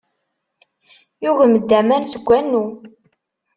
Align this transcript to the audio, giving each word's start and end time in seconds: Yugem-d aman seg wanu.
Yugem-d 1.23 1.69
aman 1.79 2.03
seg 2.07 2.23
wanu. 2.27 2.65